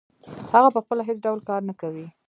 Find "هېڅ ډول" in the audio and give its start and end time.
1.09-1.39